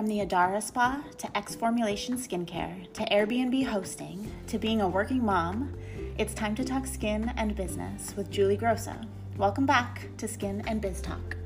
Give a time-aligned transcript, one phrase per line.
[0.00, 5.22] From the Adara Spa to X Formulation Skincare to Airbnb hosting to being a working
[5.22, 5.74] mom,
[6.16, 8.94] it's time to talk skin and business with Julie Grosso.
[9.36, 11.36] Welcome back to Skin and Biz Talk.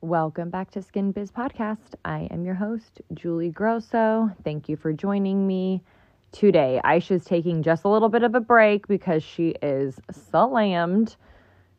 [0.00, 1.96] Welcome back to Skin Biz Podcast.
[2.02, 4.30] I am your host, Julie Grosso.
[4.42, 5.82] Thank you for joining me
[6.32, 6.80] today.
[6.82, 11.16] Aisha's taking just a little bit of a break because she is slammed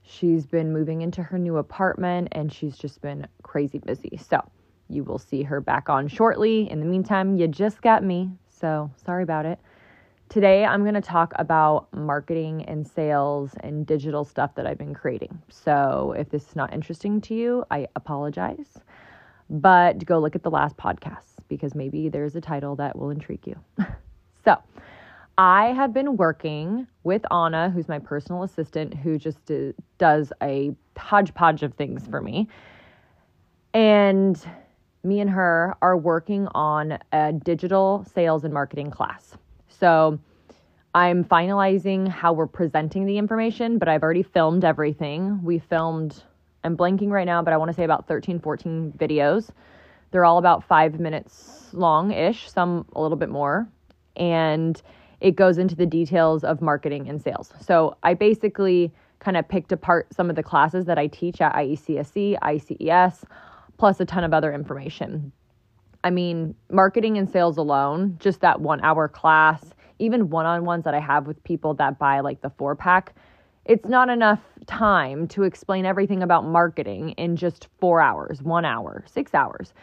[0.04, 4.18] She's been moving into her new apartment and she's just been crazy busy.
[4.18, 4.42] So
[4.90, 6.70] you will see her back on shortly.
[6.70, 8.30] In the meantime, you just got me.
[8.50, 9.60] So sorry about it.
[10.30, 14.94] Today, I'm going to talk about marketing and sales and digital stuff that I've been
[14.94, 15.42] creating.
[15.50, 18.80] So if this is not interesting to you, I apologize.
[19.50, 23.46] But go look at the last podcast because maybe there's a title that will intrigue
[23.46, 23.60] you.
[24.46, 24.56] so,
[25.42, 30.76] I have been working with Anna, who's my personal assistant, who just do, does a
[30.96, 32.48] hodgepodge of things for me.
[33.74, 34.40] And
[35.04, 39.36] me and her are working on a digital sales and marketing class.
[39.68, 40.20] So
[40.94, 45.44] I'm finalizing how we're presenting the information, but I've already filmed everything.
[45.44, 46.22] We filmed,
[46.64, 49.50] I'm blanking right now, but I want to say about 13, 14 videos.
[50.12, 53.68] They're all about five minutes long ish, some a little bit more.
[54.16, 54.80] And
[55.22, 57.54] it goes into the details of marketing and sales.
[57.62, 61.54] So I basically kind of picked apart some of the classes that I teach at
[61.54, 63.24] IECSC, ICES,
[63.78, 65.32] plus a ton of other information.
[66.04, 69.64] I mean, marketing and sales alone, just that one hour class,
[70.00, 73.14] even one on ones that I have with people that buy like the four pack,
[73.66, 79.04] it's not enough time to explain everything about marketing in just four hours, one hour,
[79.06, 79.74] six hours.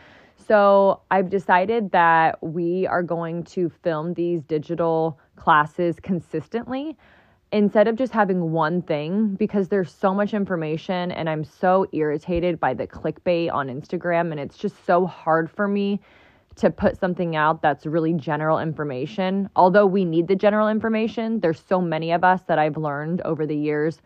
[0.49, 6.97] So I've decided that we are going to film these digital classes consistently
[7.53, 12.59] instead of just having one thing because there's so much information and I'm so irritated
[12.59, 16.01] by the clickbait on Instagram and it's just so hard for me
[16.57, 19.51] to put something out that's really general information.
[19.55, 23.47] Although we need the general information, there's so many of us that I've learned over
[23.47, 24.01] the years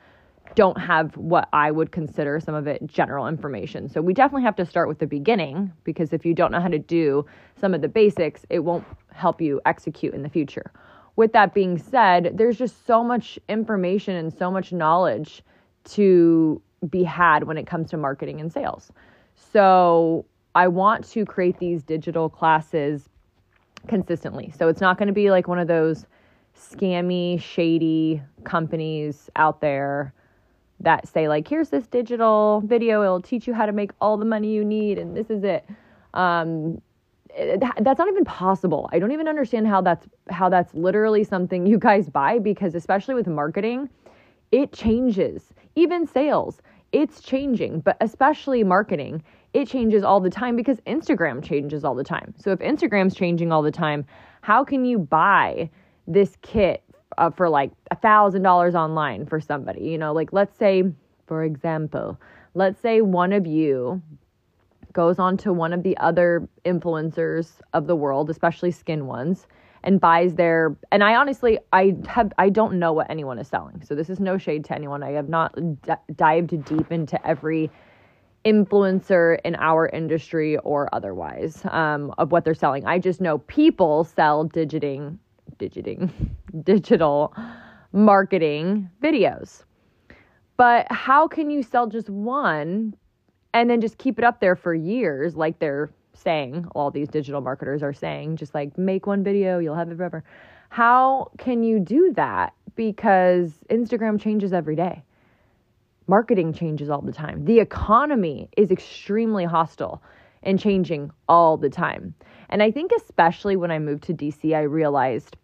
[0.54, 3.88] don't have what I would consider some of it general information.
[3.88, 6.68] So we definitely have to start with the beginning because if you don't know how
[6.68, 7.24] to do
[7.60, 10.72] some of the basics, it won't help you execute in the future.
[11.16, 15.42] With that being said, there's just so much information and so much knowledge
[15.90, 18.90] to be had when it comes to marketing and sales.
[19.34, 20.24] So
[20.54, 23.08] I want to create these digital classes
[23.88, 24.52] consistently.
[24.56, 26.06] So it's not going to be like one of those
[26.56, 30.12] scammy, shady companies out there
[30.82, 34.24] that say like here's this digital video it'll teach you how to make all the
[34.24, 35.64] money you need and this is it.
[36.14, 36.80] Um,
[37.34, 38.90] that's not even possible.
[38.92, 43.14] I don't even understand how that's how that's literally something you guys buy because especially
[43.14, 43.88] with marketing
[44.50, 45.54] it changes.
[45.76, 46.60] Even sales
[46.92, 49.22] it's changing but especially marketing
[49.54, 52.34] it changes all the time because instagram changes all the time.
[52.36, 54.04] So if instagram's changing all the time
[54.42, 55.70] how can you buy
[56.06, 56.82] this kit
[57.18, 59.84] uh, for like a thousand dollars online for somebody.
[59.84, 60.84] You know, like let's say,
[61.26, 62.18] for example,
[62.54, 64.02] let's say one of you
[64.92, 69.46] goes on to one of the other influencers of the world, especially skin ones,
[69.84, 73.82] and buys their and I honestly I have I don't know what anyone is selling.
[73.84, 75.02] So this is no shade to anyone.
[75.02, 77.70] I have not d- dived deep into every
[78.44, 82.84] influencer in our industry or otherwise um, of what they're selling.
[82.86, 85.18] I just know people sell digiting
[85.58, 87.34] digiting, digital
[87.92, 89.64] marketing videos.
[90.56, 92.94] But how can you sell just one
[93.54, 97.40] and then just keep it up there for years, like they're saying, all these digital
[97.40, 100.24] marketers are saying, just like make one video, you'll have it forever.
[100.68, 102.54] How can you do that?
[102.74, 105.02] Because Instagram changes every day.
[106.06, 107.44] Marketing changes all the time.
[107.44, 110.02] The economy is extremely hostile
[110.42, 112.14] and changing all the time.
[112.48, 115.36] And I think, especially when I moved to DC, I realized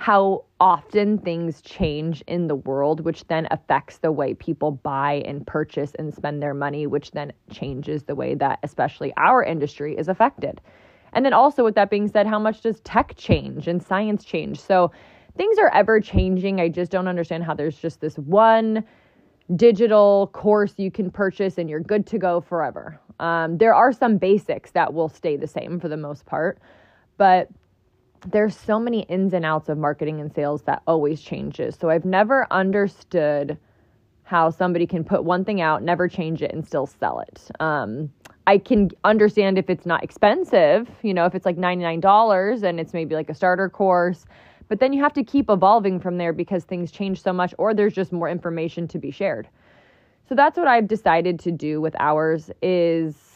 [0.00, 5.46] how often things change in the world, which then affects the way people buy and
[5.46, 10.08] purchase and spend their money, which then changes the way that, especially our industry, is
[10.08, 10.58] affected.
[11.12, 14.58] And then also, with that being said, how much does tech change and science change?
[14.58, 14.90] So
[15.36, 16.62] things are ever changing.
[16.62, 18.82] I just don't understand how there's just this one
[19.54, 22.98] digital course you can purchase and you're good to go forever.
[23.18, 26.58] Um, there are some basics that will stay the same for the most part,
[27.18, 27.50] but
[28.26, 31.76] there's so many ins and outs of marketing and sales that always changes.
[31.80, 33.58] So I've never understood
[34.24, 37.50] how somebody can put one thing out, never change it, and still sell it.
[37.58, 38.12] Um,
[38.46, 42.92] I can understand if it's not expensive, you know, if it's like $99 and it's
[42.92, 44.26] maybe like a starter course,
[44.68, 47.74] but then you have to keep evolving from there because things change so much or
[47.74, 49.48] there's just more information to be shared.
[50.28, 53.29] So that's what I've decided to do with ours is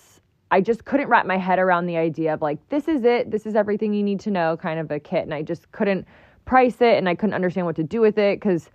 [0.50, 3.46] I just couldn't wrap my head around the idea of like this is it, this
[3.46, 6.06] is everything you need to know kind of a kit and I just couldn't
[6.44, 8.70] price it and I couldn't understand what to do with it cuz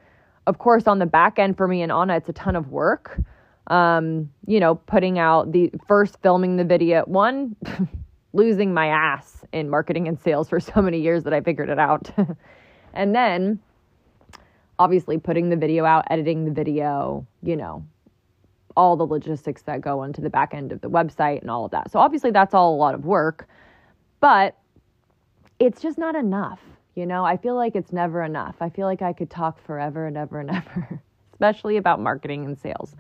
[0.48, 3.19] of course on the back end for me and Anna it's a ton of work.
[3.68, 7.56] Um, you know, putting out the first filming the video one
[8.33, 11.80] losing my ass in marketing and sales for so many years that I figured it
[11.80, 12.12] out.
[12.94, 13.60] and then
[14.77, 17.86] obviously putting the video out, editing the video, you know,
[18.80, 21.72] all the logistics that go into the back end of the website and all of
[21.72, 21.92] that.
[21.92, 23.50] So obviously that's all a lot of work,
[24.22, 24.56] but
[25.60, 26.62] it's just not enough.
[26.96, 28.56] You know, I feel like it's never enough.
[28.62, 31.02] I feel like I could talk forever and ever and ever,
[31.34, 32.96] especially about marketing and sales.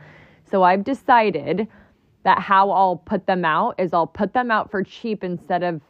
[0.51, 1.65] So I've decided
[2.23, 5.81] that how I'll put them out is I'll put them out for cheap instead of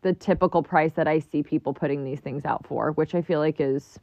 [0.00, 3.40] the typical price that I see people putting these things out for, which I feel
[3.40, 4.00] like is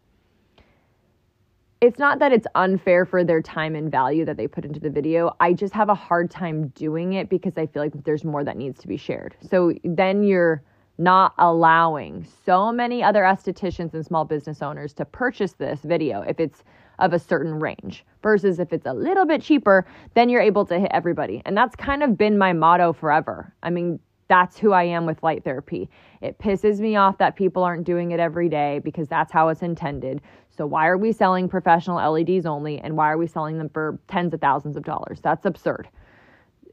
[1.83, 4.89] it's not that it's unfair for their time and value that they put into the
[4.89, 5.35] video.
[5.41, 8.55] I just have a hard time doing it because I feel like there's more that
[8.55, 9.35] needs to be shared.
[9.41, 10.63] So then you're
[10.97, 16.39] not allowing so many other estheticians and small business owners to purchase this video if
[16.39, 16.63] it's
[16.99, 20.79] of a certain range versus if it's a little bit cheaper, then you're able to
[20.79, 21.41] hit everybody.
[21.43, 23.53] And that's kind of been my motto forever.
[23.61, 25.89] I mean, that's who I am with light therapy.
[26.21, 29.61] It pisses me off that people aren't doing it every day because that's how it's
[29.61, 30.21] intended.
[30.49, 33.99] So, why are we selling professional LEDs only and why are we selling them for
[34.07, 35.19] tens of thousands of dollars?
[35.21, 35.87] That's absurd.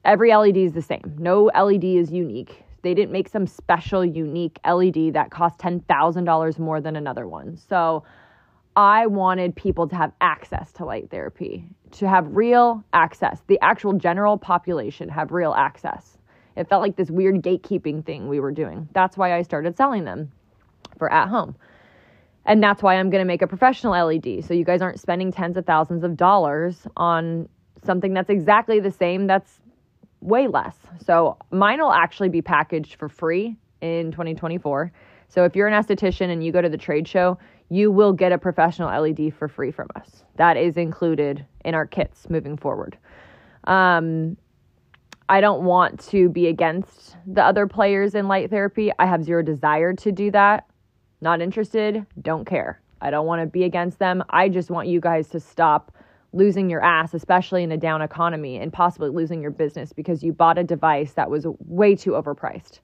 [0.05, 2.63] Every LED is the same, no LED is unique.
[2.83, 7.57] They didn't make some special, unique LED that cost $10,000 more than another one.
[7.57, 8.05] So,
[8.77, 13.43] I wanted people to have access to light therapy, to have real access.
[13.49, 16.17] The actual general population have real access.
[16.57, 18.89] It felt like this weird gatekeeping thing we were doing.
[18.93, 20.31] That's why I started selling them
[20.99, 21.57] for at home.
[22.47, 24.45] And that's why I'm going to make a professional LED.
[24.45, 27.49] So you guys aren't spending tens of thousands of dollars on
[27.85, 29.61] something that's exactly the same that's
[30.21, 30.77] way less.
[31.05, 34.93] So mine will actually be packaged for free in 2024.
[35.29, 37.39] So if you're an esthetician and you go to the trade show,
[37.69, 40.25] you will get a professional LED for free from us.
[40.37, 42.99] That is included in our kits moving forward.
[43.65, 44.37] Um,
[45.31, 48.91] I don't want to be against the other players in light therapy.
[48.99, 50.67] I have zero desire to do that.
[51.21, 52.83] Not interested, don't care.
[53.01, 54.25] I don't want to be against them.
[54.31, 55.97] I just want you guys to stop
[56.33, 60.33] losing your ass, especially in a down economy, and possibly losing your business because you
[60.33, 62.81] bought a device that was way too overpriced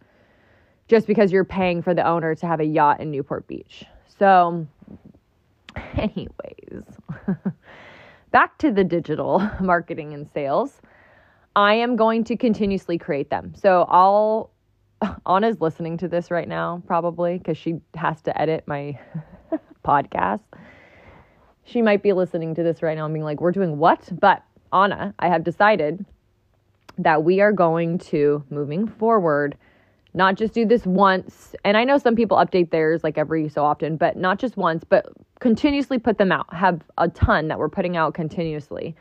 [0.86, 3.84] just because you're paying for the owner to have a yacht in Newport Beach.
[4.20, 4.68] So,
[5.96, 6.84] anyways,
[8.30, 10.80] back to the digital marketing and sales.
[11.56, 13.54] I am going to continuously create them.
[13.56, 14.50] So, I'll
[15.26, 18.98] Anna's listening to this right now, probably, because she has to edit my
[19.84, 20.40] podcast.
[21.64, 24.08] She might be listening to this right now and being like, We're doing what?
[24.20, 24.42] But
[24.72, 26.04] Anna, I have decided
[26.98, 29.56] that we are going to, moving forward,
[30.14, 31.54] not just do this once.
[31.64, 34.82] And I know some people update theirs like every so often, but not just once,
[34.82, 35.06] but
[35.40, 36.52] continuously put them out.
[36.54, 38.96] Have a ton that we're putting out continuously.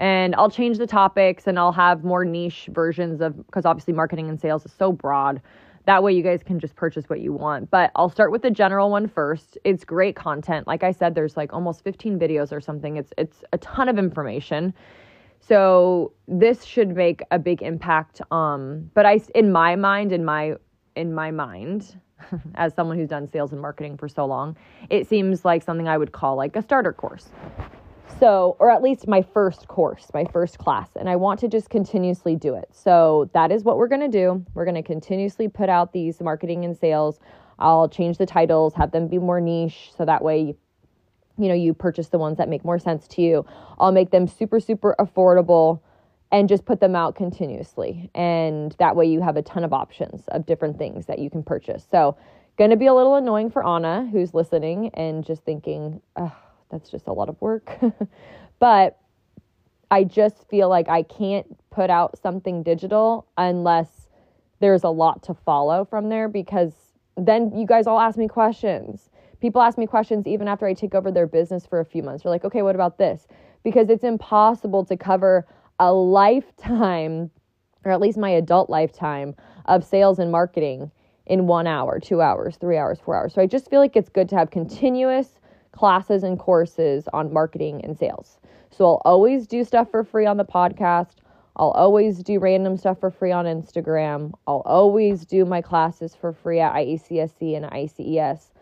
[0.00, 4.30] And I'll change the topics and I'll have more niche versions of because obviously marketing
[4.30, 5.42] and sales is so broad.
[5.84, 7.70] That way you guys can just purchase what you want.
[7.70, 9.58] But I'll start with the general one first.
[9.62, 10.66] It's great content.
[10.66, 12.96] Like I said, there's like almost 15 videos or something.
[12.96, 14.72] It's it's a ton of information.
[15.38, 18.22] So this should make a big impact.
[18.30, 20.54] Um, but I, in my mind, in my
[20.96, 22.00] in my mind,
[22.54, 24.56] as someone who's done sales and marketing for so long,
[24.88, 27.28] it seems like something I would call like a starter course.
[28.20, 31.70] So, or at least my first course, my first class, and I want to just
[31.70, 32.68] continuously do it.
[32.70, 34.44] So, that is what we're going to do.
[34.52, 37.18] We're going to continuously put out these marketing and sales.
[37.58, 40.54] I'll change the titles, have them be more niche so that way
[41.38, 43.46] you know, you purchase the ones that make more sense to you.
[43.78, 45.80] I'll make them super, super affordable
[46.30, 48.10] and just put them out continuously.
[48.14, 51.42] And that way you have a ton of options of different things that you can
[51.42, 51.86] purchase.
[51.90, 52.16] So,
[52.58, 56.02] going to be a little annoying for Anna, who's listening and just thinking,
[56.70, 57.78] that's just a lot of work.
[58.58, 58.98] but
[59.90, 64.08] I just feel like I can't put out something digital unless
[64.60, 66.72] there's a lot to follow from there because
[67.16, 69.10] then you guys all ask me questions
[69.40, 72.22] people ask me questions even after I take over their business for a few months.
[72.22, 73.26] They're like, okay, what about this?
[73.64, 75.46] Because it's impossible to cover
[75.78, 77.30] a lifetime,
[77.84, 79.34] or at least my adult lifetime,
[79.66, 80.90] of sales and marketing
[81.26, 83.34] in one hour, two hours, three hours, four hours.
[83.34, 85.39] So I just feel like it's good to have continuous
[85.80, 88.36] classes and courses on marketing and sales.
[88.70, 91.14] So I'll always do stuff for free on the podcast.
[91.56, 94.34] I'll always do random stuff for free on Instagram.
[94.46, 98.52] I'll always do my classes for free at IECSC and ICES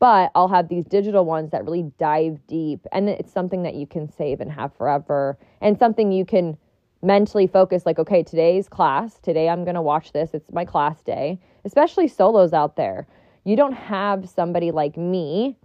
[0.00, 3.86] But I'll have these digital ones that really dive deep and it's something that you
[3.86, 6.58] can save and have forever and something you can
[7.00, 10.34] mentally focus like okay, today's class, today I'm going to watch this.
[10.34, 13.06] It's my class day, especially solos out there.
[13.44, 15.56] You don't have somebody like me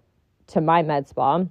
[0.47, 1.45] to my med spa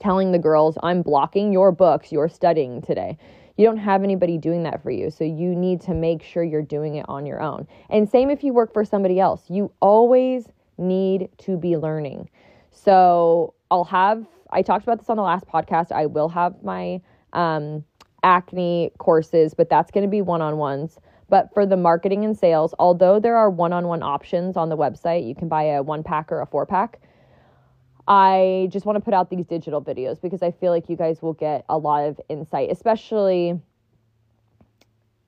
[0.00, 3.18] telling the girls, I'm blocking your books, you're studying today.
[3.56, 5.10] You don't have anybody doing that for you.
[5.10, 7.68] So you need to make sure you're doing it on your own.
[7.90, 10.46] And same if you work for somebody else, you always
[10.78, 12.30] need to be learning.
[12.70, 15.92] So I'll have, I talked about this on the last podcast.
[15.92, 17.02] I will have my
[17.34, 17.84] um,
[18.22, 20.98] acne courses, but that's going to be one on ones.
[21.28, 24.76] But for the marketing and sales, although there are one on one options on the
[24.76, 27.00] website, you can buy a one pack or a four pack.
[28.06, 31.22] I just want to put out these digital videos because I feel like you guys
[31.22, 33.60] will get a lot of insight, especially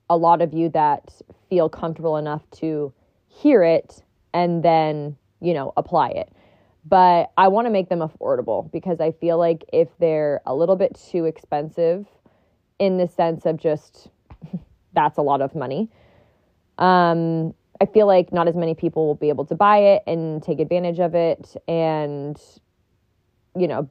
[0.09, 1.13] a lot of you that
[1.49, 2.93] feel comfortable enough to
[3.27, 4.03] hear it
[4.33, 6.31] and then, you know, apply it.
[6.85, 10.75] But I want to make them affordable because I feel like if they're a little
[10.75, 12.05] bit too expensive
[12.79, 14.09] in the sense of just
[14.93, 15.89] that's a lot of money,
[16.77, 17.53] um,
[17.83, 20.61] I feel like not as many people will be able to buy it and take
[20.61, 21.53] advantage of it.
[21.67, 22.41] And
[23.57, 23.89] you know,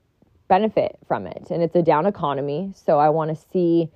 [0.48, 1.48] benefit from it.
[1.50, 2.72] And it's a down economy.
[2.74, 3.90] So I want to see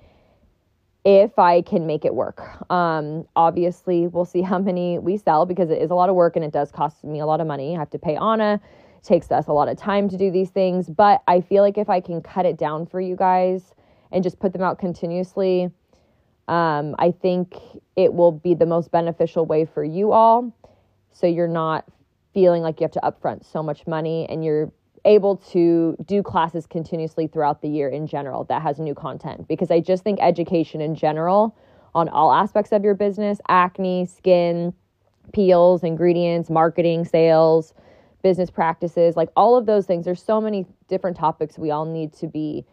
[1.03, 2.41] if I can make it work.
[2.71, 6.35] Um, obviously, we'll see how many we sell because it is a lot of work
[6.35, 7.75] and it does cost me a lot of money.
[7.75, 8.61] I have to pay Anna.
[8.97, 10.89] It takes us a lot of time to do these things.
[10.91, 13.73] But I feel like if I can cut it down for you guys
[14.11, 15.71] and just put them out continuously,
[16.47, 17.55] um, I think
[17.95, 20.53] it will be the most beneficial way for you all.
[21.11, 21.85] So you're not
[22.33, 24.71] feeling like you have to upfront so much money and you're
[25.05, 29.71] able to do classes continuously throughout the year in general that has new content because
[29.71, 31.55] I just think education in general
[31.95, 34.73] on all aspects of your business acne, skin,
[35.33, 37.73] peels, ingredients, marketing, sales,
[38.21, 40.05] business practices like all of those things.
[40.05, 42.65] There's so many different topics we all need to be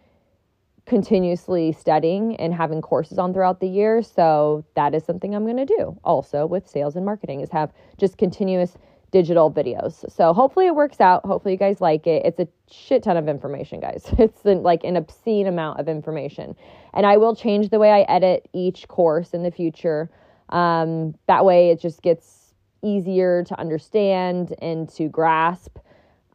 [0.86, 4.02] continuously studying and having courses on throughout the year.
[4.02, 7.72] So that is something I'm going to do also with sales and marketing is have
[7.96, 8.76] just continuous
[9.10, 10.10] digital videos.
[10.12, 11.24] So hopefully it works out.
[11.24, 12.26] Hopefully you guys like it.
[12.26, 14.04] It's a shit ton of information, guys.
[14.18, 16.56] It's like an obscene amount of information.
[16.92, 20.10] And I will change the way I edit each course in the future.
[20.48, 25.78] Um, that way it just gets easier to understand and to grasp.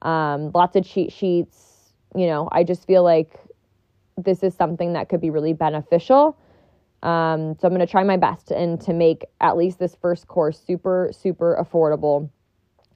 [0.01, 1.93] Um, lots of cheat sheets.
[2.15, 3.39] You know, I just feel like
[4.23, 6.37] this is something that could be really beneficial.
[7.01, 10.27] Um, so I'm going to try my best and to make at least this first
[10.27, 12.29] course super, super affordable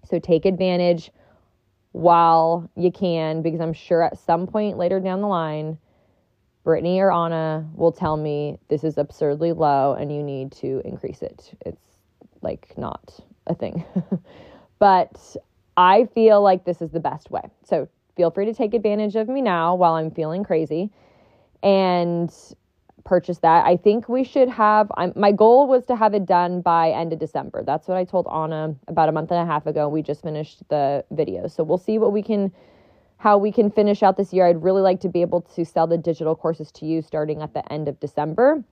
[0.06, 1.12] so take advantage
[1.92, 5.78] while you can, because I'm sure at some point later down the line,
[6.64, 11.22] Brittany or Anna will tell me this is absurdly low and you need to increase
[11.22, 11.54] it.
[11.66, 11.86] It's
[12.42, 13.86] like not a thing.
[14.80, 15.36] but
[15.78, 17.42] I feel like this is the best way.
[17.64, 20.92] So feel free to take advantage of me now while I'm feeling crazy.
[21.64, 22.32] And
[23.04, 23.66] purchase that.
[23.66, 24.92] I think we should have.
[24.98, 27.64] I'm, my goal was to have it done by end of December.
[27.64, 29.90] That's what I told Anna about a month and a half ago.
[29.90, 32.52] We just finished the video, so we'll see what we can,
[33.18, 34.46] how we can finish out this year.
[34.46, 37.54] I'd really like to be able to sell the digital courses to you starting at
[37.54, 38.64] the end of December.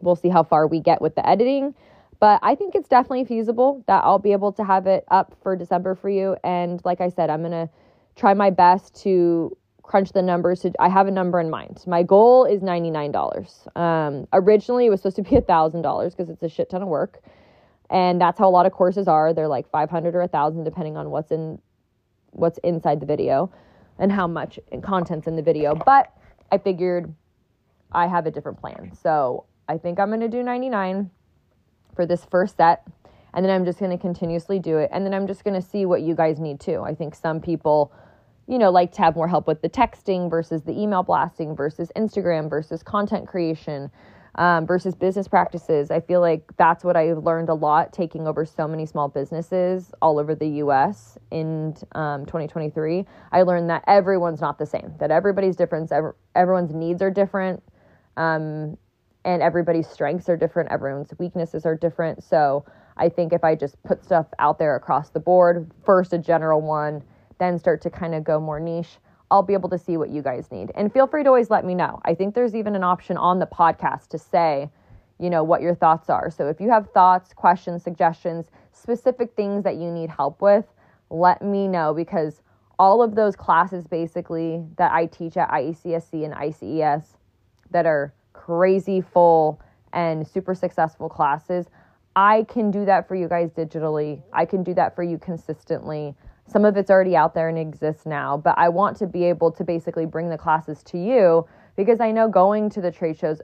[0.00, 1.74] We'll see how far we get with the editing.
[2.20, 5.56] But I think it's definitely feasible that I'll be able to have it up for
[5.56, 6.36] December for you.
[6.44, 7.68] And like I said, I'm going to
[8.14, 9.56] try my best to
[9.92, 10.60] crunch the numbers.
[10.60, 11.84] To, I have a number in mind.
[11.86, 13.76] My goal is $99.
[13.76, 17.20] Um, originally, it was supposed to be $1,000 because it's a shit ton of work.
[17.90, 19.34] And that's how a lot of courses are.
[19.34, 21.60] They're like 500 or 1000 depending on what's in
[22.30, 23.52] what's inside the video
[23.98, 25.74] and how much content's in the video.
[25.74, 26.10] But
[26.50, 27.14] I figured
[27.92, 28.92] I have a different plan.
[29.02, 31.10] So I think I'm going to do 99
[31.94, 32.86] for this first set.
[33.34, 34.88] And then I'm just going to continuously do it.
[34.90, 36.80] And then I'm just going to see what you guys need too.
[36.80, 37.92] I think some people
[38.52, 41.90] you know, like to have more help with the texting versus the email blasting versus
[41.96, 43.90] Instagram versus content creation
[44.34, 45.90] um, versus business practices.
[45.90, 49.94] I feel like that's what I've learned a lot taking over so many small businesses
[50.02, 53.06] all over the US in um, 2023.
[53.32, 55.90] I learned that everyone's not the same, that everybody's different,
[56.34, 57.62] everyone's needs are different.
[58.18, 58.76] Um,
[59.24, 62.22] and everybody's strengths are different, everyone's weaknesses are different.
[62.22, 62.66] So
[62.98, 66.60] I think if I just put stuff out there across the board, first a general
[66.60, 67.02] one,
[67.42, 68.98] then start to kind of go more niche,
[69.30, 70.70] I'll be able to see what you guys need.
[70.74, 72.00] And feel free to always let me know.
[72.04, 74.70] I think there's even an option on the podcast to say,
[75.18, 76.30] you know, what your thoughts are.
[76.30, 80.66] So if you have thoughts, questions, suggestions, specific things that you need help with,
[81.10, 82.42] let me know because
[82.78, 87.16] all of those classes basically that I teach at IECSC and ICES
[87.70, 89.60] that are crazy full
[89.92, 91.66] and super successful classes,
[92.14, 94.22] I can do that for you guys digitally.
[94.32, 96.14] I can do that for you consistently
[96.46, 99.50] Some of it's already out there and exists now, but I want to be able
[99.52, 101.46] to basically bring the classes to you
[101.76, 103.40] because I know going to the trade shows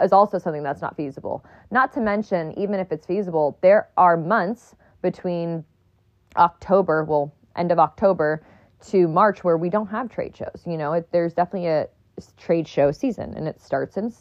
[0.00, 1.44] is also something that's not feasible.
[1.70, 5.64] Not to mention, even if it's feasible, there are months between
[6.36, 8.44] October, well, end of October
[8.88, 10.62] to March where we don't have trade shows.
[10.66, 11.88] You know, it, there's definitely a
[12.36, 14.12] trade show season and it starts in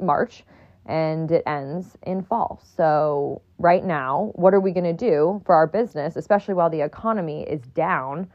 [0.00, 0.44] March
[0.90, 2.60] and it ends in fall.
[2.76, 6.80] So, right now, what are we going to do for our business, especially while the
[6.80, 8.28] economy is down?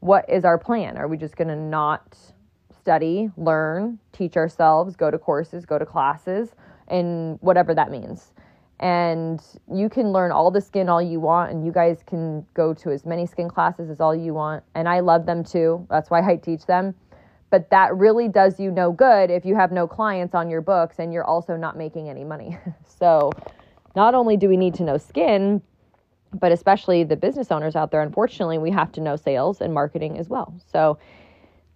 [0.00, 0.96] What is our plan?
[0.96, 2.16] Are we just going to not
[2.76, 6.54] study, learn, teach ourselves, go to courses, go to classes,
[6.88, 8.32] and whatever that means?
[8.80, 9.38] And
[9.70, 12.90] you can learn all the skin all you want, and you guys can go to
[12.92, 14.64] as many skin classes as all you want.
[14.74, 15.86] And I love them too.
[15.90, 16.94] That's why I teach them
[17.50, 20.96] but that really does you no good if you have no clients on your books
[20.98, 22.56] and you're also not making any money.
[22.86, 23.32] so,
[23.96, 25.60] not only do we need to know skin,
[26.32, 30.16] but especially the business owners out there, unfortunately, we have to know sales and marketing
[30.16, 30.54] as well.
[30.72, 30.98] So,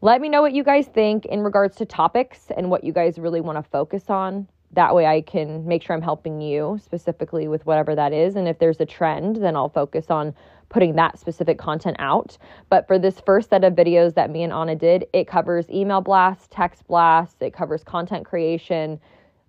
[0.01, 3.19] let me know what you guys think in regards to topics and what you guys
[3.19, 4.47] really want to focus on.
[4.73, 8.37] That way, I can make sure I'm helping you specifically with whatever that is.
[8.37, 10.35] And if there's a trend, then I'll focus on
[10.69, 12.37] putting that specific content out.
[12.69, 16.01] But for this first set of videos that me and Anna did, it covers email
[16.01, 19.01] blasts, text blasts, it covers content creation,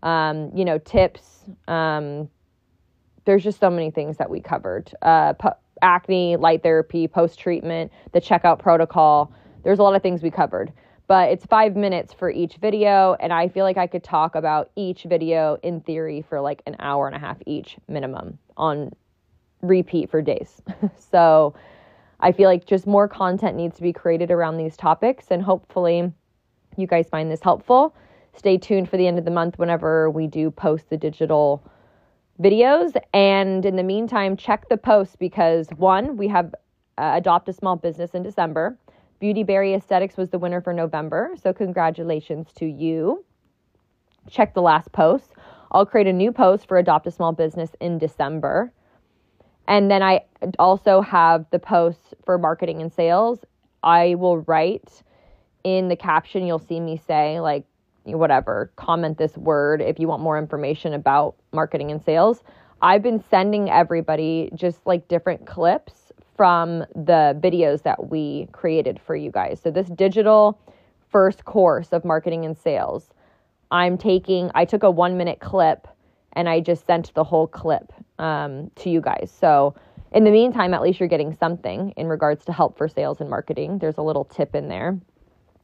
[0.04, 1.42] um, you know, tips.
[1.68, 2.30] Um,
[3.26, 5.34] there's just so many things that we covered uh,
[5.82, 9.34] acne, light therapy, post treatment, the checkout protocol.
[9.64, 10.72] There's a lot of things we covered.
[11.08, 14.72] But it's five minutes for each video, and I feel like I could talk about
[14.76, 18.92] each video in theory for like an hour and a half each minimum on
[19.68, 20.62] repeat for days.
[21.12, 21.56] so
[22.20, 26.12] I feel like just more content needs to be created around these topics, and hopefully,
[26.78, 27.96] you guys find this helpful.
[28.36, 31.64] Stay tuned for the end of the month whenever we do post the digital
[32.42, 32.96] videos.
[33.14, 36.54] And in the meantime, check the posts because one, we have
[36.98, 38.78] uh, Adopt a Small Business in December.
[39.20, 41.32] Beauty Berry Aesthetics was the winner for November.
[41.42, 43.24] So, congratulations to you.
[44.30, 45.32] Check the last post.
[45.72, 48.72] I'll create a new post for Adopt a Small Business in December.
[49.68, 50.22] And then I
[50.60, 53.40] also have the posts for marketing and sales.
[53.84, 55.04] I will write
[55.64, 57.66] in the caption, you'll see me say, like,
[58.04, 62.44] whatever, comment this word if you want more information about marketing and sales.
[62.82, 69.16] I've been sending everybody just like different clips from the videos that we created for
[69.16, 69.60] you guys.
[69.62, 70.60] So, this digital
[71.10, 73.10] first course of marketing and sales,
[73.72, 75.88] I'm taking, I took a one minute clip
[76.36, 79.34] and I just sent the whole clip um, to you guys.
[79.38, 79.76] So,
[80.12, 83.30] in the meantime, at least you're getting something in regards to help for sales and
[83.30, 83.80] marketing.
[83.80, 84.98] There's a little tip in there,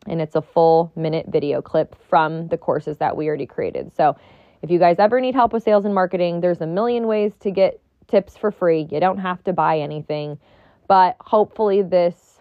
[0.07, 3.93] and it's a full minute video clip from the courses that we already created.
[3.95, 4.15] So,
[4.61, 7.51] if you guys ever need help with sales and marketing, there's a million ways to
[7.51, 8.87] get tips for free.
[8.91, 10.37] You don't have to buy anything,
[10.87, 12.39] but hopefully, this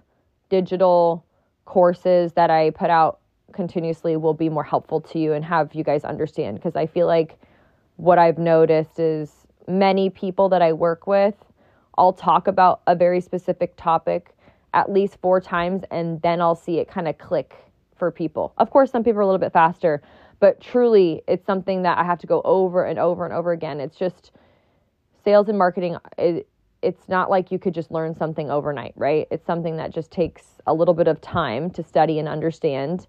[0.48, 1.24] digital
[1.64, 3.20] courses that I put out
[3.52, 7.06] continuously will be more helpful to you and have you guys understand because I feel
[7.06, 7.38] like
[8.00, 9.30] what I've noticed is
[9.68, 11.34] many people that I work with,
[11.98, 14.34] I'll talk about a very specific topic
[14.72, 17.54] at least four times and then I'll see it kind of click
[17.96, 18.54] for people.
[18.56, 20.00] Of course, some people are a little bit faster,
[20.38, 23.80] but truly it's something that I have to go over and over and over again.
[23.80, 24.30] It's just
[25.22, 25.98] sales and marketing.
[26.16, 26.48] It,
[26.80, 29.28] it's not like you could just learn something overnight, right?
[29.30, 33.06] It's something that just takes a little bit of time to study and understand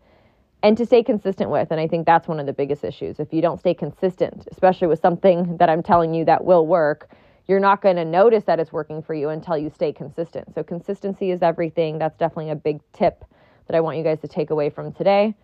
[0.64, 1.72] and to stay consistent with.
[1.72, 3.20] And I think that's one of the biggest issues.
[3.20, 7.10] If you don't stay consistent, especially with something that I'm telling you that will work,
[7.48, 10.54] you're not going to notice that it's working for you until you stay consistent.
[10.54, 11.98] So, consistency is everything.
[11.98, 13.26] That's definitely a big tip
[13.68, 15.36] that I want you guys to take away from today.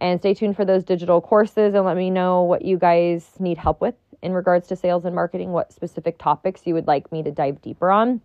[0.00, 3.58] And stay tuned for those digital courses and let me know what you guys need
[3.58, 7.22] help with in regards to sales and marketing, what specific topics you would like me
[7.22, 8.20] to dive deeper on.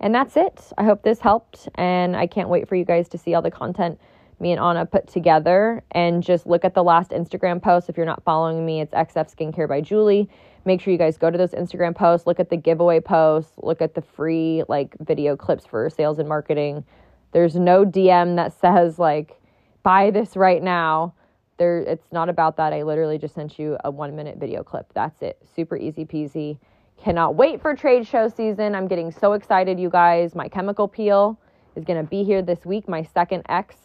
[0.00, 0.72] And that's it.
[0.76, 1.68] I hope this helped.
[1.76, 3.98] And I can't wait for you guys to see all the content
[4.40, 7.88] me and Anna put together and just look at the last Instagram post.
[7.88, 10.28] If you're not following me, it's XF Skincare by Julie.
[10.64, 13.82] Make sure you guys go to those Instagram posts, look at the giveaway posts, look
[13.82, 16.84] at the free like video clips for sales and marketing.
[17.32, 19.40] There's no DM that says like
[19.82, 21.14] buy this right now.
[21.56, 22.72] There it's not about that.
[22.72, 24.92] I literally just sent you a 1 minute video clip.
[24.94, 25.38] That's it.
[25.54, 26.58] Super easy peasy.
[26.96, 28.74] Cannot wait for trade show season.
[28.74, 30.34] I'm getting so excited, you guys.
[30.34, 31.38] My chemical peel
[31.76, 33.76] is going to be here this week, my second X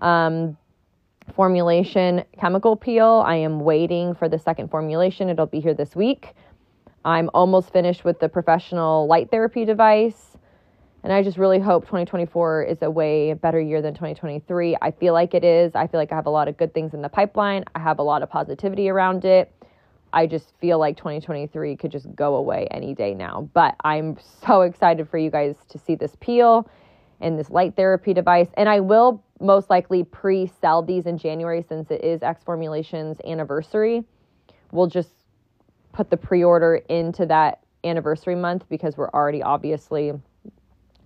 [0.00, 0.56] um,
[1.34, 3.22] formulation chemical peel.
[3.26, 5.28] I am waiting for the second formulation.
[5.28, 6.34] It'll be here this week.
[7.04, 10.36] I'm almost finished with the professional light therapy device.
[11.02, 14.76] And I just really hope 2024 is a way better year than 2023.
[14.82, 15.74] I feel like it is.
[15.74, 17.64] I feel like I have a lot of good things in the pipeline.
[17.74, 19.50] I have a lot of positivity around it.
[20.12, 23.48] I just feel like 2023 could just go away any day now.
[23.54, 26.68] But I'm so excited for you guys to see this peel
[27.20, 28.48] and this light therapy device.
[28.54, 33.18] And I will most likely pre sell these in January since it is X Formulations
[33.24, 34.04] anniversary.
[34.72, 35.10] We'll just
[35.92, 40.12] put the pre order into that anniversary month because we're already obviously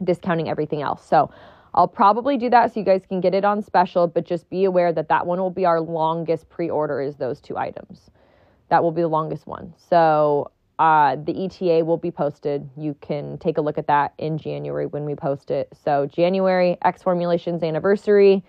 [0.03, 1.07] discounting everything else.
[1.07, 1.31] So
[1.75, 4.65] I'll probably do that so you guys can get it on special, but just be
[4.65, 8.11] aware that that one will be our longest pre order, is those two items.
[8.69, 9.75] That will be the longest one.
[9.77, 12.69] So uh, the ETA will be posted.
[12.77, 15.69] You can take a look at that in January when we post it.
[15.85, 18.43] So, January, X Formulations anniversary.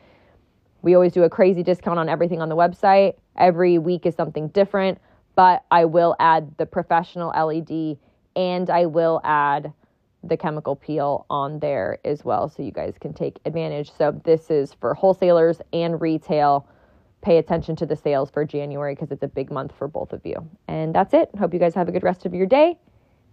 [0.82, 3.16] We always do a crazy discount on everything on the website.
[3.38, 5.00] Every week is something different,
[5.36, 7.98] but I will add the professional LED
[8.36, 9.72] and I will add
[10.24, 13.92] the chemical peel on there as well so you guys can take advantage.
[13.96, 16.68] So, this is for wholesalers and retail
[17.26, 20.22] pay attention to the sales for January because it's a big month for both of
[20.24, 20.48] you.
[20.68, 21.32] And that's it.
[21.40, 22.78] Hope you guys have a good rest of your day.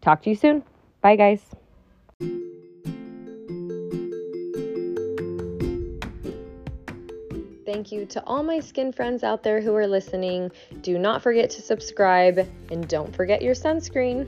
[0.01, 0.65] Talk to you soon.
[1.03, 1.45] Bye, guys.
[7.67, 10.51] Thank you to all my skin friends out there who are listening.
[10.81, 14.27] Do not forget to subscribe and don't forget your sunscreen.